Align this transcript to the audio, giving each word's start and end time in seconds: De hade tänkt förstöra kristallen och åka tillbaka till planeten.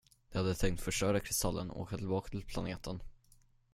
De 0.31 0.37
hade 0.37 0.55
tänkt 0.55 0.81
förstöra 0.81 1.19
kristallen 1.19 1.69
och 1.69 1.81
åka 1.81 1.97
tillbaka 1.97 2.29
till 2.29 2.45
planeten. 2.45 2.99